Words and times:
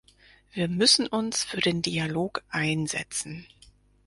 Wir 0.51 0.67
müssen 0.67 1.05
uns 1.05 1.43
für 1.43 1.61
den 1.61 1.83
Dialog 1.83 2.41
einsetzen. 2.49 3.45